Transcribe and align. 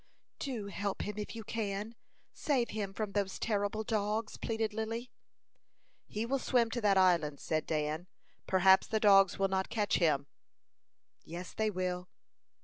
"Do 0.39 0.65
help 0.65 1.03
him 1.03 1.19
if 1.19 1.35
you 1.35 1.43
can. 1.43 1.93
Save 2.33 2.71
him 2.71 2.91
from 2.91 3.11
those 3.11 3.37
terrible 3.37 3.83
dogs!" 3.83 4.35
pleaded 4.35 4.73
Lily. 4.73 5.11
"He 6.07 6.25
will 6.25 6.39
swim 6.39 6.71
to 6.71 6.81
that 6.81 6.97
island," 6.97 7.39
said 7.39 7.67
Dan. 7.67 8.07
"Perhaps 8.47 8.87
the 8.87 8.99
dogs 8.99 9.37
will 9.37 9.47
not 9.47 9.69
catch 9.69 9.97
him." 9.97 10.25
"Yes, 11.23 11.53
they 11.53 11.69
will." 11.69 12.09